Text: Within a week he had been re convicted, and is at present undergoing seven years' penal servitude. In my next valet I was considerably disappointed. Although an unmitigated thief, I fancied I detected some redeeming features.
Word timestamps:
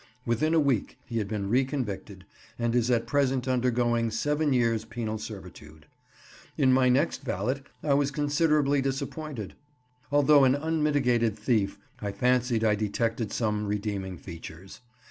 Within 0.25 0.55
a 0.55 0.59
week 0.59 0.97
he 1.05 1.19
had 1.19 1.27
been 1.27 1.47
re 1.47 1.63
convicted, 1.63 2.25
and 2.57 2.73
is 2.73 2.89
at 2.89 3.05
present 3.05 3.47
undergoing 3.47 4.09
seven 4.09 4.51
years' 4.51 4.83
penal 4.83 5.19
servitude. 5.19 5.85
In 6.57 6.73
my 6.73 6.89
next 6.89 7.21
valet 7.21 7.61
I 7.83 7.93
was 7.93 8.09
considerably 8.09 8.81
disappointed. 8.81 9.53
Although 10.11 10.43
an 10.43 10.55
unmitigated 10.55 11.37
thief, 11.37 11.77
I 11.99 12.11
fancied 12.11 12.63
I 12.63 12.73
detected 12.73 13.31
some 13.31 13.67
redeeming 13.67 14.17
features. 14.17 14.79